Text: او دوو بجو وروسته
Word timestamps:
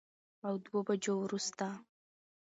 او 0.47 0.53
دوو 0.63 0.79
بجو 0.87 1.13
وروسته 1.19 1.67